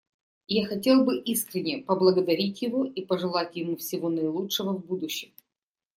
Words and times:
Я 0.47 0.65
хотел 0.65 1.03
бы 1.05 1.19
искренне 1.19 1.77
поблагодарить 1.83 2.63
его 2.63 2.85
и 2.85 3.05
пожелать 3.05 3.55
ему 3.55 3.75
всего 3.75 4.09
наилучшего 4.09 4.71
в 4.73 4.83
будущем. 4.83 5.29